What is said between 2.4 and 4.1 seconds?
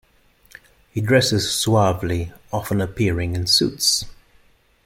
often appearing in suits.